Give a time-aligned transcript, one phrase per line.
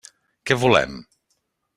[0.51, 0.97] Què volem?